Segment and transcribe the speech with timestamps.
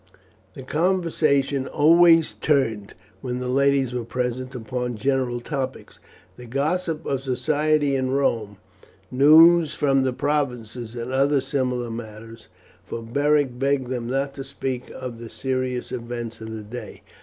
[0.55, 5.99] The conversation always turned, when the ladies were present, upon general topics
[6.37, 8.57] the gossip of society in Rome,
[9.11, 12.47] news from the provinces, and other similar matters,
[12.83, 17.03] for Beric begged them not to speak of the serious events of the day.